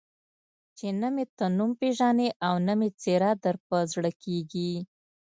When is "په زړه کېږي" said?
3.67-4.73